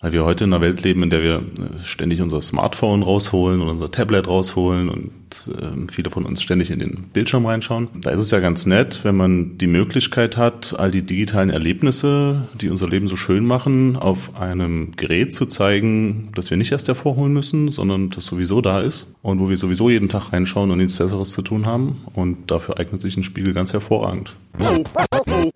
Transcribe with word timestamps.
Weil 0.00 0.12
wir 0.12 0.24
heute 0.24 0.44
in 0.44 0.52
einer 0.52 0.62
Welt 0.62 0.82
leben, 0.82 1.02
in 1.02 1.10
der 1.10 1.22
wir 1.22 1.36
äh, 1.38 1.82
ständig 1.82 2.20
unser 2.20 2.40
Smartphone 2.40 3.02
rausholen 3.02 3.60
und 3.60 3.68
unser 3.68 3.90
Tablet 3.90 4.28
rausholen 4.28 4.88
und 4.88 5.10
äh, 5.48 5.90
viele 5.90 6.10
von 6.10 6.24
uns 6.24 6.40
ständig 6.40 6.70
in 6.70 6.78
den 6.78 7.08
Bildschirm 7.12 7.46
reinschauen. 7.46 7.88
Da 8.00 8.10
ist 8.10 8.20
es 8.20 8.30
ja 8.30 8.38
ganz 8.38 8.64
nett, 8.64 9.00
wenn 9.02 9.16
man 9.16 9.58
die 9.58 9.66
Möglichkeit 9.66 10.36
hat, 10.36 10.76
all 10.78 10.92
die 10.92 11.02
digitalen 11.02 11.50
Erlebnisse, 11.50 12.46
die 12.60 12.68
unser 12.68 12.88
Leben 12.88 13.08
so 13.08 13.16
schön 13.16 13.44
machen, 13.44 13.96
auf 13.96 14.36
einem 14.36 14.92
Gerät 14.96 15.34
zu 15.34 15.46
zeigen, 15.46 16.28
das 16.36 16.50
wir 16.50 16.56
nicht 16.56 16.70
erst 16.70 16.86
hervorholen 16.86 17.32
müssen, 17.32 17.68
sondern 17.68 18.10
das 18.10 18.26
sowieso 18.26 18.60
da 18.60 18.80
ist 18.80 19.16
und 19.22 19.40
wo 19.40 19.48
wir 19.48 19.56
sowieso 19.56 19.90
jeden 19.90 20.08
Tag 20.08 20.32
reinschauen 20.32 20.70
und 20.70 20.78
nichts 20.78 20.98
Besseres 20.98 21.32
zu 21.32 21.42
tun 21.42 21.66
haben. 21.66 22.04
Und 22.14 22.52
dafür 22.52 22.78
eignet 22.78 23.02
sich 23.02 23.16
ein 23.16 23.24
Spiegel 23.24 23.52
ganz 23.52 23.72
hervorragend. 23.72 24.36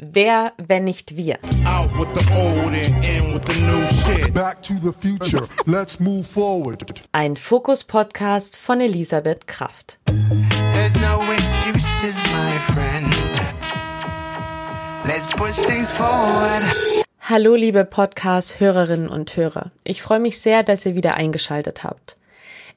Wer, 0.00 0.52
wenn 0.58 0.84
nicht 0.84 1.16
wir? 1.16 1.38
Ein 7.12 7.36
Fokus-Podcast 7.36 8.56
von 8.56 8.80
Elisabeth 8.80 9.46
Kraft. 9.46 9.98
No 10.08 11.22
excuses, 11.30 12.16
Hallo 17.20 17.54
liebe 17.54 17.84
Podcast-Hörerinnen 17.84 19.08
und 19.10 19.36
Hörer. 19.36 19.70
Ich 19.84 20.00
freue 20.00 20.20
mich 20.20 20.40
sehr, 20.40 20.62
dass 20.62 20.86
ihr 20.86 20.94
wieder 20.94 21.16
eingeschaltet 21.16 21.84
habt. 21.84 22.16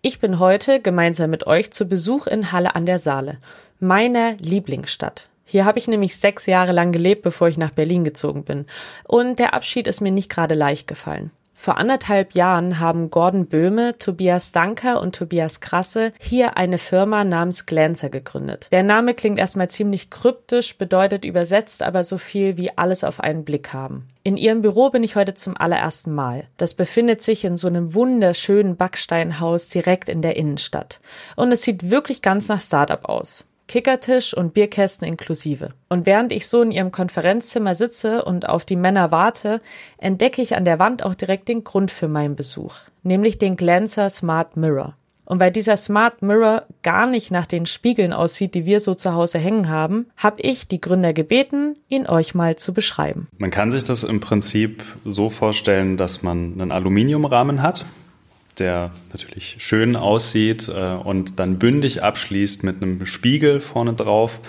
Ich 0.02 0.20
bin 0.20 0.40
heute 0.40 0.82
gemeinsam 0.82 1.30
mit 1.30 1.48
euch 1.48 1.72
zu 1.72 1.86
Besuch 1.86 2.28
in 2.28 2.52
Halle 2.52 2.76
an 2.76 2.86
der 2.86 3.00
Saale, 3.00 3.38
meiner 3.80 4.34
Lieblingsstadt. 4.34 5.30
Hier 5.46 5.64
habe 5.66 5.80
ich 5.80 5.88
nämlich 5.88 6.18
sechs 6.18 6.48
Jahre 6.48 6.72
lang 6.72 6.92
gelebt, 6.92 7.22
bevor 7.22 7.48
ich 7.48 7.58
nach 7.58 7.72
Berlin 7.72 8.04
gezogen 8.04 8.44
bin. 8.44 8.66
Und 9.08 9.40
der 9.40 9.54
Abschied 9.54 9.88
ist 9.88 10.02
mir 10.02 10.12
nicht 10.12 10.30
gerade 10.30 10.56
leicht 10.56 10.88
gefallen. 10.88 11.32
Vor 11.58 11.78
anderthalb 11.78 12.34
Jahren 12.34 12.80
haben 12.80 13.10
Gordon 13.10 13.48
Böhme, 13.48 13.98
Tobias 13.98 14.52
Danker 14.52 15.02
und 15.02 15.16
Tobias 15.16 15.62
Krasse 15.62 16.12
hier 16.20 16.58
eine 16.58 16.78
Firma 16.78 17.24
namens 17.24 17.66
Glancer 17.66 18.10
gegründet. 18.10 18.68
Der 18.72 18.84
Name 18.84 19.14
klingt 19.14 19.40
erstmal 19.40 19.70
ziemlich 19.70 20.10
kryptisch, 20.10 20.78
bedeutet 20.78 21.24
übersetzt 21.24 21.82
aber 21.82 22.04
so 22.04 22.18
viel 22.18 22.58
wie 22.58 22.78
alles 22.78 23.04
auf 23.04 23.22
einen 23.22 23.46
Blick 23.46 23.72
haben. 23.72 24.10
In 24.22 24.38
ihrem 24.38 24.62
Büro 24.62 24.90
bin 24.90 25.04
ich 25.04 25.16
heute 25.16 25.34
zum 25.34 25.56
allerersten 25.56 26.14
Mal. 26.14 26.44
Das 26.58 26.74
befindet 26.74 27.22
sich 27.22 27.46
in 27.46 27.58
so 27.58 27.68
einem 27.68 27.94
wunderschönen 27.94 28.76
Backsteinhaus 28.76 29.70
direkt 29.70 30.10
in 30.10 30.22
der 30.22 30.36
Innenstadt. 30.36 31.00
Und 31.36 31.52
es 31.52 31.62
sieht 31.62 31.90
wirklich 31.90 32.22
ganz 32.22 32.50
nach 32.50 32.62
Startup 32.62 33.06
aus. 33.06 33.46
Kickertisch 33.68 34.36
und 34.36 34.54
Bierkästen 34.54 35.08
inklusive. 35.08 35.70
Und 35.90 36.06
während 36.06 36.32
ich 36.32 36.48
so 36.48 36.62
in 36.62 36.72
ihrem 36.72 36.92
Konferenzzimmer 36.92 37.76
sitze 37.76 38.24
und 38.24 38.48
auf 38.48 38.66
die 38.66 38.76
Männer 38.76 39.12
warte, 39.12 39.62
entdecke 39.98 40.42
ich 40.42 40.56
an 40.56 40.66
der 40.66 40.80
Wand 40.80 41.04
auch 41.04 41.16
direkt 41.16 41.48
den 41.48 41.64
Grund 41.64 41.92
für 41.92 42.08
meinen 42.08 42.36
Besuch, 42.36 42.76
nämlich 43.04 43.38
den 43.38 43.56
Glancer 43.56 44.10
Smart 44.10 44.56
Mirror. 44.56 44.96
Und 45.26 45.40
weil 45.40 45.52
dieser 45.52 45.76
Smart 45.76 46.22
Mirror 46.22 46.64
gar 46.84 47.08
nicht 47.08 47.32
nach 47.32 47.48
den 47.48 47.66
Spiegeln 47.66 48.14
aussieht, 48.14 48.54
die 48.54 48.66
wir 48.66 48.80
so 48.80 48.94
zu 48.94 49.14
Hause 49.14 49.40
hängen 49.40 49.70
haben, 49.70 50.06
habe 50.18 50.42
ich 50.42 50.68
die 50.68 50.80
Gründer 50.80 51.14
gebeten, 51.14 51.76
ihn 51.90 52.08
euch 52.08 52.36
mal 52.36 52.56
zu 52.56 52.74
beschreiben. 52.74 53.28
Man 53.38 53.50
kann 53.50 53.72
sich 53.72 53.84
das 53.84 54.04
im 54.04 54.20
Prinzip 54.20 54.84
so 55.04 55.30
vorstellen, 55.32 55.98
dass 55.98 56.22
man 56.22 56.54
einen 56.54 56.72
Aluminiumrahmen 56.72 57.64
hat, 57.64 57.86
der 58.60 58.92
natürlich 59.12 59.58
schön 59.60 59.96
aussieht 59.96 60.70
äh, 60.70 60.94
und 60.94 61.40
dann 61.40 61.60
bündig 61.60 62.04
abschließt 62.04 62.64
mit 62.64 62.82
einem 62.82 63.06
Spiegel 63.06 63.60
vorne 63.60 63.94
drauf, 63.94 64.40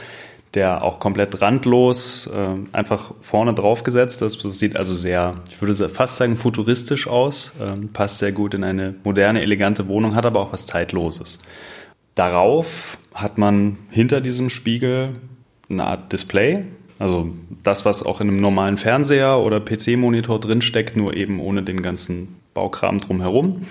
der 0.55 0.83
auch 0.83 1.01
komplett 1.01 1.43
randlos 1.43 2.29
äh, 2.29 2.49
einfach 2.73 3.13
vorne 3.21 3.53
drauf 3.55 3.83
gesetzt 3.83 4.23
ist. 4.23 4.45
Das 4.45 4.59
sieht 4.59 4.77
also 4.77 4.95
sehr, 4.95 5.33
ich 5.51 5.61
würde 5.61 5.89
fast 5.89 6.17
sagen, 6.17 6.37
futuristisch 6.37 7.07
aus, 7.07 7.55
äh, 7.61 7.79
passt 7.93 8.19
sehr 8.19 8.33
gut 8.33 8.55
in 8.55 8.65
eine 8.65 8.95
moderne, 9.05 9.43
elegante 9.43 9.89
Wohnung, 9.89 10.15
hat 10.15 10.25
aber 10.25 10.41
auch 10.41 10.53
was 10.53 10.67
Zeitloses. 10.67 11.41
Darauf 12.15 12.99
hat 13.13 13.37
man 13.37 13.77
hinter 13.91 14.21
diesem 14.21 14.49
Spiegel 14.49 15.13
eine 15.69 15.85
Art 15.85 16.13
Display, 16.13 16.65
also 16.99 17.31
das, 17.63 17.85
was 17.85 18.05
auch 18.05 18.21
in 18.21 18.29
einem 18.29 18.39
normalen 18.39 18.79
Fernseher 18.79 19.39
oder 19.39 19.61
PC-Monitor 19.61 20.41
drinsteckt, 20.41 20.97
nur 20.97 21.15
eben 21.15 21.41
ohne 21.41 21.63
den 21.63 21.83
ganzen 21.83 22.41
Baukram 22.55 22.99
drumherum. 22.99 23.67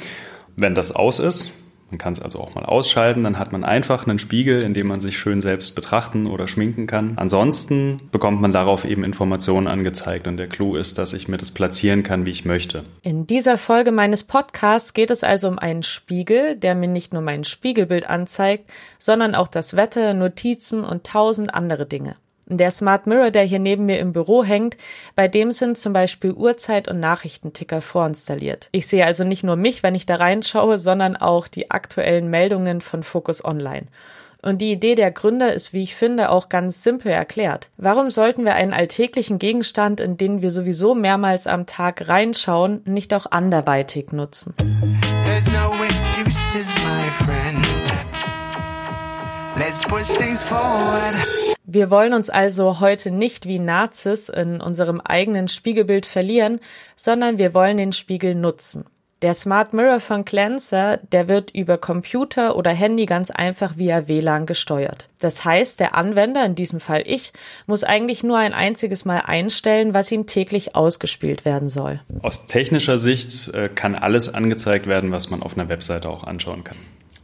Wenn 0.57 0.75
das 0.75 0.91
aus 0.91 1.19
ist, 1.19 1.51
man 1.91 1.99
kann 1.99 2.13
es 2.13 2.21
also 2.21 2.39
auch 2.39 2.55
mal 2.55 2.65
ausschalten, 2.65 3.23
dann 3.23 3.37
hat 3.37 3.51
man 3.51 3.63
einfach 3.63 4.07
einen 4.07 4.17
Spiegel, 4.17 4.63
in 4.63 4.73
dem 4.73 4.87
man 4.87 5.01
sich 5.01 5.19
schön 5.19 5.41
selbst 5.41 5.75
betrachten 5.75 6.25
oder 6.25 6.47
schminken 6.47 6.87
kann. 6.87 7.13
Ansonsten 7.15 8.01
bekommt 8.11 8.41
man 8.41 8.51
darauf 8.51 8.85
eben 8.85 9.03
Informationen 9.03 9.67
angezeigt 9.67 10.27
und 10.27 10.37
der 10.37 10.47
Clou 10.47 10.75
ist, 10.75 10.97
dass 10.97 11.13
ich 11.13 11.27
mir 11.27 11.37
das 11.37 11.51
platzieren 11.51 12.01
kann, 12.01 12.25
wie 12.25 12.31
ich 12.31 12.43
möchte. 12.43 12.83
In 13.03 13.27
dieser 13.27 13.57
Folge 13.57 13.91
meines 13.91 14.23
Podcasts 14.23 14.93
geht 14.93 15.11
es 15.11 15.23
also 15.23 15.47
um 15.47 15.59
einen 15.59 15.83
Spiegel, 15.83 16.55
der 16.55 16.73
mir 16.73 16.89
nicht 16.89 17.13
nur 17.13 17.21
mein 17.21 17.43
Spiegelbild 17.43 18.09
anzeigt, 18.09 18.69
sondern 18.97 19.35
auch 19.35 19.47
das 19.47 19.75
Wetter, 19.75 20.13
Notizen 20.15 20.83
und 20.83 21.05
tausend 21.05 21.53
andere 21.53 21.85
Dinge. 21.85 22.15
Der 22.47 22.69
Smart 22.69 23.07
Mirror, 23.07 23.31
der 23.31 23.43
hier 23.43 23.57
neben 23.57 23.87
mir 23.87 23.97
im 23.97 24.13
Büro 24.13 24.43
hängt, 24.43 24.77
bei 25.15 25.27
dem 25.27 25.51
sind 25.51 25.79
zum 25.79 25.93
Beispiel 25.93 26.31
Uhrzeit- 26.31 26.87
und 26.87 26.99
Nachrichtenticker 26.99 27.81
vorinstalliert. 27.81 28.69
Ich 28.71 28.85
sehe 28.85 29.03
also 29.03 29.23
nicht 29.23 29.43
nur 29.43 29.55
mich, 29.55 29.81
wenn 29.81 29.95
ich 29.95 30.05
da 30.05 30.17
reinschaue, 30.17 30.77
sondern 30.77 31.15
auch 31.15 31.47
die 31.47 31.71
aktuellen 31.71 32.29
Meldungen 32.29 32.81
von 32.81 33.01
Focus 33.01 33.43
Online. 33.43 33.87
Und 34.43 34.59
die 34.59 34.71
Idee 34.71 34.93
der 34.93 35.09
Gründer 35.09 35.53
ist, 35.53 35.73
wie 35.73 35.81
ich 35.81 35.95
finde, 35.95 36.29
auch 36.29 36.49
ganz 36.49 36.83
simpel 36.83 37.11
erklärt. 37.11 37.69
Warum 37.77 38.11
sollten 38.11 38.45
wir 38.45 38.53
einen 38.53 38.73
alltäglichen 38.73 39.39
Gegenstand, 39.39 39.99
in 39.99 40.17
den 40.17 40.43
wir 40.43 40.51
sowieso 40.51 40.93
mehrmals 40.93 41.47
am 41.47 41.65
Tag 41.65 42.07
reinschauen, 42.07 42.81
nicht 42.85 43.15
auch 43.15 43.25
anderweitig 43.31 44.11
nutzen? 44.11 44.53
Wir 51.63 51.89
wollen 51.89 52.13
uns 52.13 52.29
also 52.29 52.79
heute 52.81 53.09
nicht 53.09 53.47
wie 53.47 53.57
Nazis 53.57 54.29
in 54.29 54.61
unserem 54.61 55.01
eigenen 55.01 55.47
Spiegelbild 55.47 56.05
verlieren, 56.05 56.59
sondern 56.95 57.39
wir 57.39 57.55
wollen 57.55 57.77
den 57.77 57.91
Spiegel 57.91 58.35
nutzen. 58.35 58.85
Der 59.23 59.33
Smart 59.33 59.73
Mirror 59.73 60.01
von 60.01 60.23
Cleanser, 60.23 60.97
der 60.97 61.27
wird 61.27 61.49
über 61.49 61.79
Computer 61.79 62.55
oder 62.55 62.69
Handy 62.69 63.07
ganz 63.07 63.31
einfach 63.31 63.75
via 63.75 64.07
WLAN 64.07 64.45
gesteuert. 64.45 65.09
Das 65.19 65.43
heißt, 65.43 65.79
der 65.79 65.95
Anwender, 65.95 66.45
in 66.45 66.53
diesem 66.53 66.79
Fall 66.79 67.01
ich, 67.03 67.33
muss 67.65 67.83
eigentlich 67.83 68.23
nur 68.23 68.37
ein 68.37 68.53
einziges 68.53 69.03
Mal 69.03 69.23
einstellen, 69.25 69.95
was 69.95 70.11
ihm 70.11 70.27
täglich 70.27 70.75
ausgespielt 70.75 71.43
werden 71.43 71.69
soll. 71.69 72.01
Aus 72.21 72.45
technischer 72.45 72.99
Sicht 72.99 73.51
äh, 73.55 73.67
kann 73.73 73.95
alles 73.95 74.31
angezeigt 74.31 74.85
werden, 74.85 75.11
was 75.11 75.31
man 75.31 75.41
auf 75.41 75.57
einer 75.57 75.69
Webseite 75.69 76.07
auch 76.07 76.23
anschauen 76.23 76.63
kann. 76.63 76.77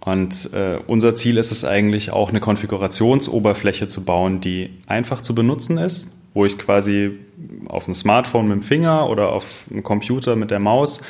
Und 0.03 0.51
äh, 0.53 0.79
unser 0.87 1.13
Ziel 1.15 1.37
ist 1.37 1.51
es 1.51 1.63
eigentlich 1.63 2.11
auch 2.11 2.29
eine 2.29 2.39
Konfigurationsoberfläche 2.39 3.87
zu 3.87 4.03
bauen, 4.03 4.41
die 4.41 4.71
einfach 4.87 5.21
zu 5.21 5.35
benutzen 5.35 5.77
ist, 5.77 6.11
wo 6.33 6.45
ich 6.45 6.57
quasi 6.57 7.19
auf 7.67 7.85
dem 7.85 7.95
Smartphone 7.95 8.45
mit 8.45 8.53
dem 8.53 8.61
Finger 8.63 9.09
oder 9.09 9.31
auf 9.31 9.65
dem 9.69 9.83
Computer 9.83 10.35
mit 10.35 10.49
der 10.49 10.59
Maus 10.59 11.01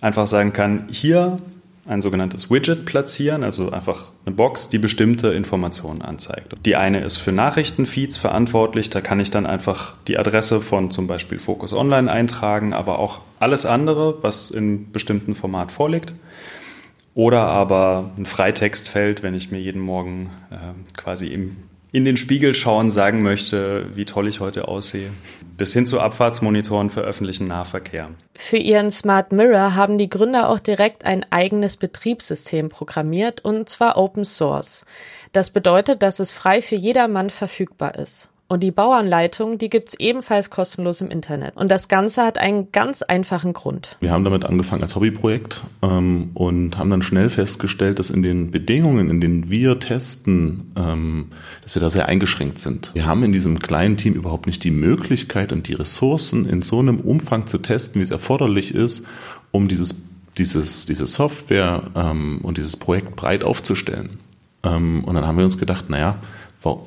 einfach 0.00 0.26
sagen 0.26 0.52
kann, 0.52 0.88
hier 0.90 1.36
ein 1.86 2.00
sogenanntes 2.00 2.50
Widget 2.50 2.84
platzieren, 2.84 3.42
also 3.42 3.70
einfach 3.70 4.12
eine 4.24 4.34
Box, 4.34 4.68
die 4.68 4.78
bestimmte 4.78 5.28
Informationen 5.28 6.02
anzeigt. 6.02 6.54
Die 6.64 6.76
eine 6.76 7.00
ist 7.00 7.16
für 7.16 7.32
Nachrichtenfeeds 7.32 8.16
verantwortlich, 8.16 8.88
da 8.90 9.00
kann 9.00 9.18
ich 9.18 9.30
dann 9.30 9.46
einfach 9.46 9.94
die 10.06 10.16
Adresse 10.16 10.60
von 10.60 10.90
zum 10.90 11.08
Beispiel 11.08 11.40
Focus 11.40 11.72
Online 11.72 12.10
eintragen, 12.10 12.72
aber 12.72 13.00
auch 13.00 13.20
alles 13.40 13.66
andere, 13.66 14.22
was 14.22 14.50
in 14.50 14.92
bestimmten 14.92 15.34
Format 15.34 15.72
vorliegt. 15.72 16.12
Oder 17.14 17.42
aber 17.42 18.10
ein 18.16 18.26
Freitextfeld, 18.26 19.22
wenn 19.22 19.34
ich 19.34 19.50
mir 19.50 19.58
jeden 19.58 19.82
Morgen 19.82 20.30
äh, 20.50 20.56
quasi 20.96 21.26
im, 21.26 21.56
in 21.92 22.06
den 22.06 22.16
Spiegel 22.16 22.54
schauen 22.54 22.90
sagen 22.90 23.22
möchte, 23.22 23.86
wie 23.94 24.06
toll 24.06 24.28
ich 24.28 24.40
heute 24.40 24.66
aussehe. 24.66 25.10
Bis 25.58 25.74
hin 25.74 25.84
zu 25.84 26.00
Abfahrtsmonitoren 26.00 26.88
für 26.88 27.02
öffentlichen 27.02 27.48
Nahverkehr. 27.48 28.08
Für 28.34 28.56
ihren 28.56 28.90
Smart 28.90 29.30
Mirror 29.30 29.74
haben 29.74 29.98
die 29.98 30.08
Gründer 30.08 30.48
auch 30.48 30.60
direkt 30.60 31.04
ein 31.04 31.26
eigenes 31.30 31.76
Betriebssystem 31.76 32.70
programmiert 32.70 33.44
und 33.44 33.68
zwar 33.68 33.98
Open 33.98 34.24
Source. 34.24 34.86
Das 35.32 35.50
bedeutet, 35.50 36.02
dass 36.02 36.18
es 36.18 36.32
frei 36.32 36.62
für 36.62 36.76
jedermann 36.76 37.28
verfügbar 37.28 37.94
ist. 37.96 38.31
Und 38.52 38.60
die 38.60 38.70
Bauanleitung, 38.70 39.56
die 39.56 39.70
gibt's 39.70 39.94
ebenfalls 39.98 40.50
kostenlos 40.50 41.00
im 41.00 41.10
Internet. 41.10 41.56
Und 41.56 41.70
das 41.70 41.88
Ganze 41.88 42.22
hat 42.22 42.36
einen 42.36 42.70
ganz 42.70 43.00
einfachen 43.00 43.54
Grund. 43.54 43.96
Wir 44.00 44.10
haben 44.10 44.24
damit 44.24 44.44
angefangen 44.44 44.82
als 44.82 44.94
Hobbyprojekt 44.94 45.62
ähm, 45.80 46.32
und 46.34 46.76
haben 46.76 46.90
dann 46.90 47.00
schnell 47.00 47.30
festgestellt, 47.30 47.98
dass 47.98 48.10
in 48.10 48.22
den 48.22 48.50
Bedingungen, 48.50 49.08
in 49.08 49.22
denen 49.22 49.48
wir 49.48 49.78
testen, 49.78 50.70
ähm, 50.76 51.28
dass 51.62 51.74
wir 51.74 51.80
da 51.80 51.88
sehr 51.88 52.10
eingeschränkt 52.10 52.58
sind. 52.58 52.90
Wir 52.92 53.06
haben 53.06 53.22
in 53.22 53.32
diesem 53.32 53.58
kleinen 53.58 53.96
Team 53.96 54.12
überhaupt 54.12 54.46
nicht 54.46 54.62
die 54.64 54.70
Möglichkeit 54.70 55.50
und 55.54 55.66
die 55.66 55.72
Ressourcen 55.72 56.46
in 56.46 56.60
so 56.60 56.78
einem 56.78 57.00
Umfang 57.00 57.46
zu 57.46 57.56
testen, 57.56 58.00
wie 58.00 58.04
es 58.04 58.10
erforderlich 58.10 58.74
ist, 58.74 59.06
um 59.50 59.66
dieses, 59.66 60.10
dieses, 60.36 60.84
diese 60.84 61.06
Software 61.06 61.84
ähm, 61.94 62.40
und 62.42 62.58
dieses 62.58 62.76
Projekt 62.76 63.16
breit 63.16 63.44
aufzustellen. 63.44 64.18
Ähm, 64.62 65.04
und 65.04 65.14
dann 65.14 65.26
haben 65.26 65.38
wir 65.38 65.44
uns 65.46 65.56
gedacht, 65.56 65.88
naja, 65.88 66.18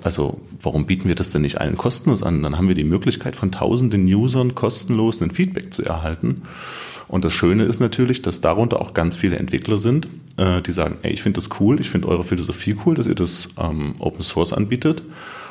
also 0.03 0.39
warum 0.61 0.85
bieten 0.85 1.07
wir 1.07 1.15
das 1.15 1.31
denn 1.31 1.41
nicht 1.41 1.59
allen 1.59 1.77
kostenlos 1.77 2.23
an? 2.23 2.41
Dann 2.43 2.57
haben 2.57 2.67
wir 2.67 2.75
die 2.75 2.83
Möglichkeit 2.83 3.35
von 3.35 3.51
tausenden 3.51 4.05
Usern 4.05 4.55
kostenlos 4.55 5.21
ein 5.21 5.31
Feedback 5.31 5.73
zu 5.73 5.83
erhalten. 5.83 6.43
Und 7.07 7.23
das 7.23 7.33
Schöne 7.33 7.65
ist 7.65 7.79
natürlich, 7.79 8.21
dass 8.21 8.41
darunter 8.41 8.81
auch 8.81 8.93
ganz 8.93 9.15
viele 9.15 9.37
Entwickler 9.37 9.77
sind, 9.77 10.07
äh, 10.37 10.61
die 10.61 10.71
sagen, 10.71 10.97
ey, 11.03 11.11
ich 11.11 11.21
finde 11.21 11.39
das 11.39 11.49
cool, 11.59 11.79
ich 11.79 11.89
finde 11.89 12.07
eure 12.07 12.23
Philosophie 12.23 12.75
cool, 12.85 12.95
dass 12.95 13.05
ihr 13.05 13.15
das 13.15 13.49
ähm, 13.61 13.95
Open 13.99 14.23
Source 14.23 14.53
anbietet. 14.53 15.03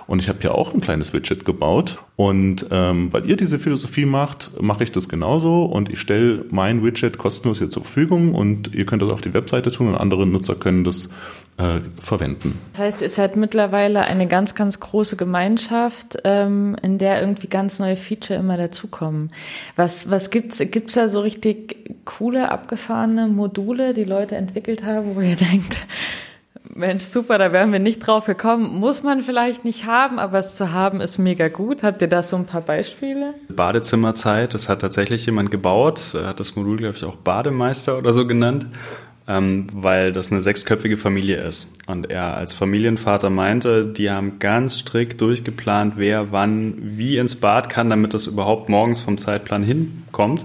Und 0.06 0.18
ich 0.18 0.28
habe 0.28 0.40
ja 0.42 0.50
auch 0.50 0.74
ein 0.74 0.80
kleines 0.80 1.14
Widget 1.14 1.44
gebaut. 1.44 2.02
Und 2.16 2.66
ähm, 2.70 3.12
weil 3.12 3.28
ihr 3.28 3.36
diese 3.36 3.58
Philosophie 3.58 4.04
macht, 4.04 4.60
mache 4.60 4.84
ich 4.84 4.92
das 4.92 5.08
genauso. 5.08 5.64
Und 5.64 5.90
ich 5.90 5.98
stelle 5.98 6.44
mein 6.50 6.84
Widget 6.84 7.16
kostenlos 7.16 7.58
hier 7.58 7.70
zur 7.70 7.84
Verfügung 7.84 8.34
und 8.34 8.74
ihr 8.74 8.84
könnt 8.84 9.00
das 9.00 9.10
auf 9.10 9.22
die 9.22 9.32
Webseite 9.32 9.70
tun 9.70 9.88
und 9.88 9.94
andere 9.94 10.26
Nutzer 10.26 10.56
können 10.56 10.84
das 10.84 11.08
äh, 11.56 11.80
verwenden. 12.00 12.58
Das 12.72 12.82
heißt, 12.82 13.02
es 13.02 13.18
hat 13.18 13.36
mittlerweile 13.36 14.02
eine 14.02 14.26
ganz, 14.26 14.54
ganz 14.54 14.80
große 14.80 15.16
Gemeinschaft, 15.16 16.18
ähm, 16.24 16.76
in 16.82 16.98
der 16.98 17.20
irgendwie 17.20 17.46
ganz 17.46 17.78
neue 17.78 17.96
Feature 17.96 18.38
immer 18.38 18.56
dazukommen. 18.56 19.30
Was, 19.76 20.10
was 20.10 20.30
gibt's, 20.30 20.58
gibt's 20.58 20.94
da 20.94 21.08
so 21.08 21.20
richtig 21.20 22.04
coole, 22.04 22.50
abgefahrene 22.50 23.28
Module, 23.28 23.94
die 23.94 24.04
Leute 24.04 24.36
entwickelt 24.36 24.84
haben, 24.84 25.14
wo 25.14 25.20
ihr 25.20 25.36
denkt, 25.50 25.76
Mensch, 26.76 27.04
super, 27.04 27.38
da 27.38 27.52
wären 27.52 27.72
wir 27.72 27.78
nicht 27.78 28.00
drauf 28.00 28.26
gekommen. 28.26 28.80
Muss 28.80 29.04
man 29.04 29.22
vielleicht 29.22 29.64
nicht 29.64 29.86
haben, 29.86 30.18
aber 30.18 30.40
es 30.40 30.56
zu 30.56 30.72
haben 30.72 31.00
ist 31.00 31.18
mega 31.18 31.46
gut. 31.46 31.84
Habt 31.84 32.02
ihr 32.02 32.08
da 32.08 32.22
so 32.22 32.36
ein 32.36 32.46
paar 32.46 32.62
Beispiele? 32.62 33.34
Badezimmerzeit, 33.48 34.54
das 34.54 34.68
hat 34.68 34.80
tatsächlich 34.80 35.24
jemand 35.26 35.52
gebaut. 35.52 36.00
Er 36.14 36.26
hat 36.26 36.40
das 36.40 36.56
Modul, 36.56 36.78
glaube 36.78 36.96
ich, 36.96 37.04
auch 37.04 37.14
Bademeister 37.14 37.96
oder 37.96 38.12
so 38.12 38.26
genannt, 38.26 38.66
ähm, 39.26 39.66
weil 39.72 40.12
das 40.12 40.30
eine 40.32 40.40
sechsköpfige 40.40 40.96
Familie 40.96 41.42
ist. 41.42 41.78
Und 41.86 42.10
er 42.10 42.36
als 42.36 42.52
Familienvater 42.52 43.30
meinte, 43.30 43.86
die 43.86 44.10
haben 44.10 44.38
ganz 44.38 44.78
strikt 44.78 45.20
durchgeplant, 45.20 45.94
wer 45.96 46.30
wann 46.32 46.74
wie 46.96 47.16
ins 47.16 47.36
Bad 47.36 47.70
kann, 47.70 47.90
damit 47.90 48.14
das 48.14 48.26
überhaupt 48.26 48.68
morgens 48.68 49.00
vom 49.00 49.18
Zeitplan 49.18 49.62
hinkommt. 49.62 50.44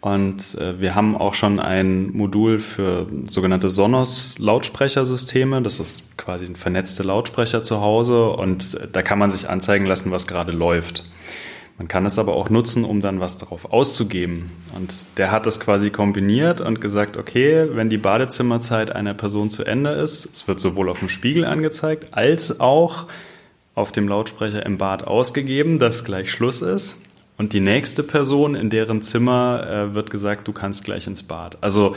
Und 0.00 0.56
äh, 0.58 0.80
wir 0.80 0.94
haben 0.94 1.14
auch 1.14 1.34
schon 1.34 1.60
ein 1.60 2.10
Modul 2.12 2.58
für 2.58 3.06
sogenannte 3.26 3.68
Sonos-Lautsprechersysteme. 3.68 5.60
Das 5.60 5.78
ist 5.78 6.16
quasi 6.16 6.46
ein 6.46 6.56
vernetzter 6.56 7.04
Lautsprecher 7.04 7.62
zu 7.62 7.82
Hause 7.82 8.30
und 8.30 8.74
äh, 8.74 8.88
da 8.90 9.02
kann 9.02 9.18
man 9.18 9.30
sich 9.30 9.50
anzeigen 9.50 9.84
lassen, 9.84 10.10
was 10.10 10.26
gerade 10.26 10.52
läuft. 10.52 11.04
Man 11.80 11.88
kann 11.88 12.04
es 12.04 12.18
aber 12.18 12.34
auch 12.34 12.50
nutzen, 12.50 12.84
um 12.84 13.00
dann 13.00 13.20
was 13.20 13.38
darauf 13.38 13.72
auszugeben. 13.72 14.52
Und 14.76 14.94
der 15.16 15.30
hat 15.30 15.46
das 15.46 15.60
quasi 15.60 15.88
kombiniert 15.88 16.60
und 16.60 16.82
gesagt, 16.82 17.16
okay, 17.16 17.68
wenn 17.72 17.88
die 17.88 17.96
Badezimmerzeit 17.96 18.94
einer 18.94 19.14
Person 19.14 19.48
zu 19.48 19.64
Ende 19.64 19.92
ist, 19.92 20.26
es 20.26 20.46
wird 20.46 20.60
sowohl 20.60 20.90
auf 20.90 20.98
dem 20.98 21.08
Spiegel 21.08 21.46
angezeigt, 21.46 22.14
als 22.14 22.60
auch 22.60 23.06
auf 23.74 23.92
dem 23.92 24.08
Lautsprecher 24.08 24.66
im 24.66 24.76
Bad 24.76 25.04
ausgegeben, 25.04 25.78
dass 25.78 26.04
gleich 26.04 26.30
Schluss 26.30 26.60
ist. 26.60 27.02
Und 27.38 27.54
die 27.54 27.60
nächste 27.60 28.02
Person 28.02 28.54
in 28.54 28.68
deren 28.68 29.00
Zimmer 29.00 29.66
äh, 29.66 29.94
wird 29.94 30.10
gesagt, 30.10 30.46
du 30.48 30.52
kannst 30.52 30.84
gleich 30.84 31.06
ins 31.06 31.22
Bad. 31.22 31.56
Also 31.62 31.96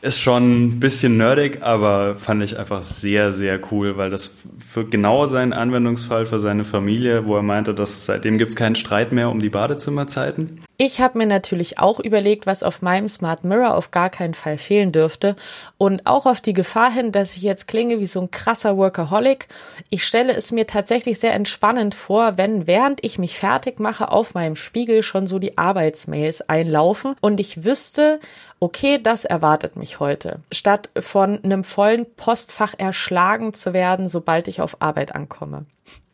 ist 0.00 0.20
schon 0.20 0.66
ein 0.66 0.80
bisschen 0.80 1.16
nerdig, 1.16 1.62
aber 1.62 2.16
fand 2.16 2.42
ich 2.42 2.58
einfach 2.58 2.82
sehr, 2.82 3.32
sehr 3.32 3.60
cool, 3.72 3.96
weil 3.96 4.10
das 4.10 4.42
für 4.58 4.84
genau 4.84 5.26
seinen 5.26 5.52
Anwendungsfall 5.52 6.26
für 6.26 6.38
seine 6.38 6.64
Familie, 6.64 7.26
wo 7.26 7.36
er 7.36 7.42
meinte, 7.42 7.74
dass 7.74 8.06
seitdem 8.06 8.38
gibt 8.38 8.50
es 8.50 8.56
keinen 8.56 8.76
Streit 8.76 9.12
mehr 9.12 9.28
um 9.28 9.40
die 9.40 9.50
Badezimmerzeiten. 9.50 10.60
Ich 10.80 11.00
habe 11.00 11.18
mir 11.18 11.26
natürlich 11.26 11.80
auch 11.80 11.98
überlegt, 11.98 12.46
was 12.46 12.62
auf 12.62 12.82
meinem 12.82 13.08
Smart 13.08 13.42
Mirror 13.42 13.74
auf 13.74 13.90
gar 13.90 14.10
keinen 14.10 14.34
Fall 14.34 14.56
fehlen 14.56 14.92
dürfte 14.92 15.34
und 15.76 16.06
auch 16.06 16.24
auf 16.24 16.40
die 16.40 16.52
Gefahr 16.52 16.92
hin, 16.92 17.10
dass 17.10 17.36
ich 17.36 17.42
jetzt 17.42 17.66
klinge 17.66 17.98
wie 17.98 18.06
so 18.06 18.20
ein 18.20 18.30
krasser 18.30 18.76
Workaholic. 18.76 19.48
Ich 19.90 20.04
stelle 20.04 20.32
es 20.32 20.52
mir 20.52 20.68
tatsächlich 20.68 21.18
sehr 21.18 21.32
entspannend 21.32 21.96
vor, 21.96 22.38
wenn 22.38 22.68
während 22.68 23.02
ich 23.02 23.18
mich 23.18 23.36
fertig 23.36 23.80
mache 23.80 24.12
auf 24.12 24.34
meinem 24.34 24.54
Spiegel 24.54 25.02
schon 25.02 25.26
so 25.26 25.40
die 25.40 25.58
Arbeitsmails 25.58 26.48
einlaufen 26.48 27.16
und 27.20 27.40
ich 27.40 27.64
wüsste, 27.64 28.20
okay, 28.60 29.00
das 29.02 29.24
erwartet 29.24 29.74
mich 29.74 29.98
heute, 29.98 30.42
statt 30.52 30.90
von 30.96 31.42
einem 31.42 31.64
vollen 31.64 32.06
Postfach 32.14 32.74
erschlagen 32.78 33.52
zu 33.52 33.72
werden, 33.72 34.06
sobald 34.06 34.46
ich 34.46 34.60
auf 34.60 34.80
Arbeit 34.80 35.12
ankomme. 35.12 35.66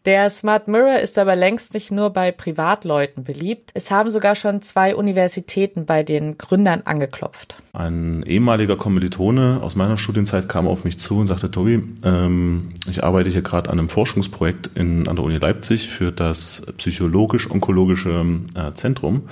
Der 0.05 0.29
Smart 0.29 0.69
Mirror 0.69 0.99
ist 0.99 1.19
aber 1.19 1.35
längst 1.35 1.73
nicht 1.73 1.91
nur 1.91 2.11
bei 2.11 2.31
Privatleuten 2.31 3.25
beliebt. 3.25 3.71
Es 3.73 3.91
haben 3.91 4.11
sogar 4.11 4.35
schon 4.35 4.61
zwei 4.61 4.95
Universitäten 4.95 5.87
bei 5.87 6.03
den 6.03 6.37
Gründern 6.37 6.83
angeklopft. 6.85 7.57
Ein 7.73 8.23
ehemaliger 8.23 8.77
Kommilitone 8.77 9.61
aus 9.63 9.77
meiner 9.77 9.97
Studienzeit 9.97 10.47
kam 10.47 10.69
auf 10.69 10.85
mich 10.85 10.99
zu 10.99 11.21
und 11.21 11.27
sagte, 11.27 11.51
Tobi, 11.51 11.83
ähm, 12.05 12.75
ich 12.87 13.03
arbeite 13.03 13.31
hier 13.31 13.41
gerade 13.41 13.71
an 13.71 13.79
einem 13.79 13.89
Forschungsprojekt 13.89 14.73
in, 14.75 15.09
an 15.09 15.17
der 15.17 15.25
Uni 15.25 15.39
Leipzig 15.39 15.89
für 15.89 16.13
das 16.13 16.67
psychologisch-onkologische 16.77 18.27
äh, 18.55 18.73
Zentrum. 18.73 19.23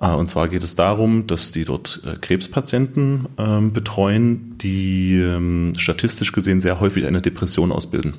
Äh, 0.00 0.10
und 0.14 0.28
zwar 0.28 0.48
geht 0.48 0.64
es 0.64 0.74
darum, 0.74 1.28
dass 1.28 1.52
die 1.52 1.64
dort 1.64 2.02
äh, 2.04 2.18
Krebspatienten 2.18 3.28
ähm, 3.38 3.72
betreuen, 3.72 4.58
die 4.58 5.20
ähm, 5.20 5.74
statistisch 5.76 6.32
gesehen 6.32 6.58
sehr 6.58 6.80
häufig 6.80 7.06
eine 7.06 7.22
Depression 7.22 7.70
ausbilden. 7.70 8.14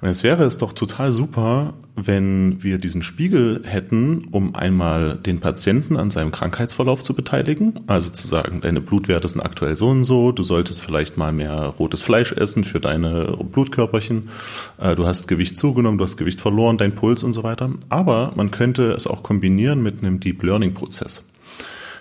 Und 0.00 0.08
jetzt 0.08 0.22
wäre 0.22 0.44
es 0.44 0.58
doch 0.58 0.72
total 0.72 1.10
super, 1.10 1.74
wenn 1.96 2.62
wir 2.62 2.78
diesen 2.78 3.02
Spiegel 3.02 3.62
hätten, 3.64 4.26
um 4.30 4.54
einmal 4.54 5.16
den 5.16 5.40
Patienten 5.40 5.96
an 5.96 6.10
seinem 6.10 6.30
Krankheitsverlauf 6.30 7.02
zu 7.02 7.14
beteiligen. 7.14 7.80
Also 7.88 8.10
zu 8.10 8.28
sagen, 8.28 8.60
deine 8.60 8.80
Blutwerte 8.80 9.28
sind 9.28 9.40
aktuell 9.40 9.76
so 9.76 9.88
und 9.88 10.04
so, 10.04 10.30
du 10.30 10.42
solltest 10.42 10.80
vielleicht 10.80 11.16
mal 11.16 11.32
mehr 11.32 11.74
rotes 11.78 12.02
Fleisch 12.02 12.32
essen 12.32 12.62
für 12.62 12.80
deine 12.80 13.36
Blutkörperchen, 13.50 14.28
äh, 14.78 14.94
du 14.94 15.06
hast 15.06 15.26
Gewicht 15.26 15.58
zugenommen, 15.58 15.98
du 15.98 16.04
hast 16.04 16.16
Gewicht 16.16 16.40
verloren, 16.40 16.78
dein 16.78 16.94
Puls 16.94 17.22
und 17.24 17.32
so 17.32 17.42
weiter. 17.42 17.70
Aber 17.88 18.32
man 18.36 18.50
könnte 18.50 18.92
es 18.92 19.06
auch 19.06 19.22
kombinieren 19.22 19.82
mit 19.82 19.98
einem 19.98 20.20
Deep 20.20 20.42
Learning 20.42 20.74
Prozess. 20.74 21.24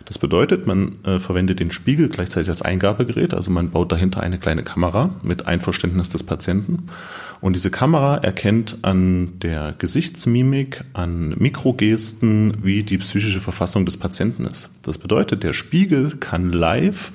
Das 0.08 0.18
bedeutet, 0.18 0.66
man 0.66 1.04
äh, 1.04 1.20
verwendet 1.20 1.60
den 1.60 1.70
Spiegel 1.70 2.08
gleichzeitig 2.08 2.50
als 2.50 2.62
Eingabegerät, 2.62 3.34
also 3.34 3.52
man 3.52 3.72
baut 3.72 3.92
dahinter 3.92 4.22
eine 4.22 4.40
kleine 4.40 4.64
Kamera 4.64 5.10
mit 5.22 5.48
Einverständnis 5.48 6.10
des 6.10 6.24
Patienten. 6.24 6.88
Und 7.42 7.58
diese 7.58 7.70
Kamera 7.70 8.16
erkennt 8.16 8.78
an 8.84 9.38
der 9.40 9.76
Gesichtsmimik, 9.78 10.86
an 10.94 11.36
Mikrogesten, 11.38 12.64
wie 12.64 12.84
die 12.84 12.98
psychische 13.00 13.42
Verfassung 13.42 13.86
des 13.86 13.98
Patienten 13.98 14.46
ist. 14.46 14.70
Das 14.82 14.98
bedeutet, 14.98 15.44
der 15.44 15.52
Spiegel 15.52 16.16
kann 16.18 16.54
live 16.54 17.12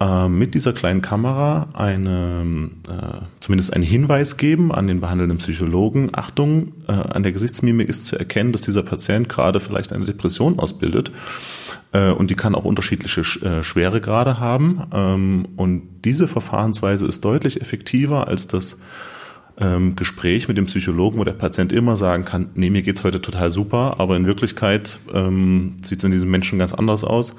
äh, 0.00 0.28
mit 0.28 0.54
dieser 0.54 0.72
kleinen 0.72 1.02
Kamera 1.02 1.68
eine, 1.74 2.70
äh, 2.88 3.24
zumindest 3.40 3.74
einen 3.74 3.84
Hinweis 3.84 4.36
geben 4.36 4.72
an 4.72 4.86
den 4.86 5.00
behandelnden 5.00 5.38
Psychologen. 5.38 6.10
Achtung, 6.12 6.72
äh, 6.88 6.92
an 6.92 7.22
der 7.22 7.32
Gesichtsmimik 7.32 7.88
ist 7.88 8.06
zu 8.06 8.18
erkennen, 8.18 8.52
dass 8.52 8.62
dieser 8.62 8.82
Patient 8.82 9.28
gerade 9.28 9.60
vielleicht 9.60 9.92
eine 9.92 10.06
Depression 10.06 10.58
ausbildet 10.58 11.12
äh, 11.92 12.10
und 12.10 12.30
die 12.30 12.36
kann 12.36 12.54
auch 12.54 12.64
unterschiedliche 12.64 13.20
äh, 13.20 13.62
Schweregrade 13.62 14.38
haben. 14.38 14.82
Ähm, 14.92 15.48
und 15.56 15.82
diese 16.04 16.28
Verfahrensweise 16.28 17.06
ist 17.06 17.24
deutlich 17.24 17.60
effektiver 17.60 18.28
als 18.28 18.46
das 18.46 18.78
ähm, 19.58 19.96
Gespräch 19.96 20.48
mit 20.48 20.56
dem 20.56 20.66
Psychologen, 20.66 21.18
wo 21.18 21.24
der 21.24 21.32
Patient 21.32 21.72
immer 21.72 21.96
sagen 21.96 22.24
kann, 22.24 22.50
nee, 22.54 22.70
mir 22.70 22.82
geht's 22.82 23.04
heute 23.04 23.20
total 23.20 23.50
super, 23.50 23.96
aber 23.98 24.16
in 24.16 24.26
Wirklichkeit 24.26 24.98
ähm, 25.12 25.76
sieht 25.82 25.98
es 25.98 26.04
in 26.04 26.10
diesem 26.10 26.30
Menschen 26.30 26.58
ganz 26.58 26.72
anders 26.72 27.04
aus. 27.04 27.34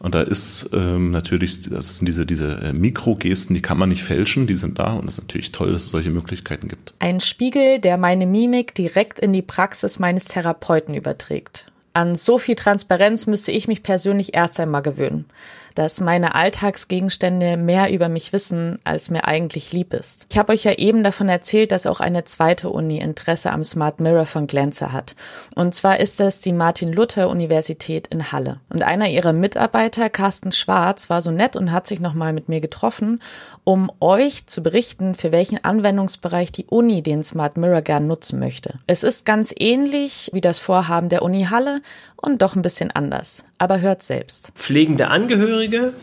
Und 0.00 0.14
da 0.14 0.22
ist 0.22 0.70
ähm, 0.72 1.10
natürlich, 1.10 1.62
das 1.62 1.98
sind 1.98 2.06
diese, 2.06 2.26
diese 2.26 2.60
äh, 2.62 2.72
Mikrogesten, 2.72 3.54
die 3.54 3.62
kann 3.62 3.78
man 3.78 3.88
nicht 3.88 4.02
fälschen, 4.02 4.46
die 4.46 4.54
sind 4.54 4.78
da 4.78 4.92
und 4.94 5.08
es 5.08 5.18
ist 5.18 5.24
natürlich 5.24 5.52
toll, 5.52 5.72
dass 5.72 5.84
es 5.84 5.90
solche 5.90 6.10
Möglichkeiten 6.10 6.68
gibt. 6.68 6.94
Ein 6.98 7.20
Spiegel, 7.20 7.78
der 7.78 7.96
meine 7.96 8.26
Mimik 8.26 8.74
direkt 8.74 9.18
in 9.18 9.32
die 9.32 9.42
Praxis 9.42 9.98
meines 9.98 10.24
Therapeuten 10.26 10.94
überträgt. 10.94 11.66
An 11.92 12.16
so 12.16 12.38
viel 12.38 12.56
Transparenz 12.56 13.26
müsste 13.26 13.52
ich 13.52 13.68
mich 13.68 13.84
persönlich 13.84 14.34
erst 14.34 14.58
einmal 14.58 14.82
gewöhnen 14.82 15.26
dass 15.74 16.00
meine 16.00 16.34
Alltagsgegenstände 16.34 17.56
mehr 17.56 17.92
über 17.92 18.08
mich 18.08 18.32
wissen, 18.32 18.78
als 18.84 19.10
mir 19.10 19.26
eigentlich 19.26 19.72
lieb 19.72 19.92
ist. 19.92 20.26
Ich 20.30 20.38
habe 20.38 20.52
euch 20.52 20.64
ja 20.64 20.72
eben 20.72 21.02
davon 21.02 21.28
erzählt, 21.28 21.72
dass 21.72 21.86
auch 21.86 22.00
eine 22.00 22.24
zweite 22.24 22.70
Uni 22.70 22.98
Interesse 22.98 23.50
am 23.50 23.64
Smart 23.64 24.00
Mirror 24.00 24.26
von 24.26 24.46
Glänzer 24.46 24.92
hat. 24.92 25.14
Und 25.54 25.74
zwar 25.74 26.00
ist 26.00 26.20
das 26.20 26.40
die 26.40 26.52
Martin-Luther-Universität 26.52 28.06
in 28.08 28.32
Halle. 28.32 28.60
Und 28.68 28.82
einer 28.82 29.08
ihrer 29.08 29.32
Mitarbeiter, 29.32 30.10
Carsten 30.10 30.52
Schwarz, 30.52 31.10
war 31.10 31.22
so 31.22 31.30
nett 31.30 31.56
und 31.56 31.72
hat 31.72 31.86
sich 31.86 32.00
nochmal 32.00 32.32
mit 32.32 32.48
mir 32.48 32.60
getroffen, 32.60 33.20
um 33.64 33.90
euch 34.00 34.46
zu 34.46 34.62
berichten, 34.62 35.14
für 35.14 35.32
welchen 35.32 35.62
Anwendungsbereich 35.64 36.52
die 36.52 36.66
Uni 36.66 37.02
den 37.02 37.24
Smart 37.24 37.56
Mirror 37.56 37.82
gern 37.82 38.06
nutzen 38.06 38.38
möchte. 38.38 38.78
Es 38.86 39.02
ist 39.02 39.24
ganz 39.24 39.54
ähnlich 39.58 40.30
wie 40.32 40.40
das 40.40 40.58
Vorhaben 40.58 41.08
der 41.08 41.22
Uni 41.22 41.46
Halle 41.50 41.80
und 42.16 42.42
doch 42.42 42.56
ein 42.56 42.62
bisschen 42.62 42.90
anders. 42.90 43.44
Aber 43.64 43.80
hört 43.80 44.02
selbst. 44.02 44.52
Pflegende 44.56 45.08
Angehörige, 45.08 45.94